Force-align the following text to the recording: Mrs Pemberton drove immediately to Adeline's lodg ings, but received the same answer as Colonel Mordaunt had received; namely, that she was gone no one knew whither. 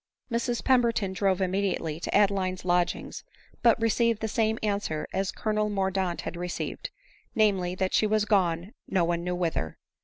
Mrs 0.31 0.63
Pemberton 0.63 1.13
drove 1.13 1.41
immediately 1.41 1.99
to 1.99 2.15
Adeline's 2.15 2.65
lodg 2.65 2.95
ings, 2.95 3.23
but 3.61 3.79
received 3.79 4.19
the 4.19 4.27
same 4.27 4.57
answer 4.63 5.05
as 5.13 5.31
Colonel 5.31 5.69
Mordaunt 5.69 6.21
had 6.21 6.35
received; 6.35 6.89
namely, 7.35 7.75
that 7.75 7.93
she 7.93 8.07
was 8.07 8.25
gone 8.25 8.73
no 8.87 9.03
one 9.05 9.23
knew 9.23 9.35
whither. 9.35 9.77